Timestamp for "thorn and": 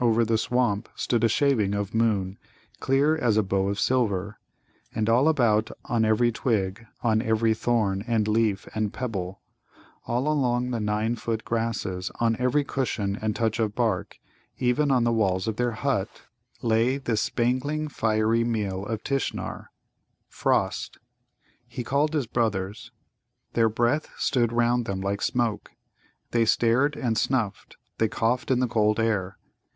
7.52-8.28